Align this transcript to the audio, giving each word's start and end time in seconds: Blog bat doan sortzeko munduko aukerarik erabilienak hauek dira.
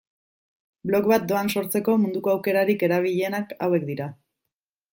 Blog 0.91 1.09
bat 1.11 1.27
doan 1.31 1.51
sortzeko 1.59 1.95
munduko 2.05 2.33
aukerarik 2.35 2.87
erabilienak 2.89 3.55
hauek 3.67 3.87
dira. 3.93 4.09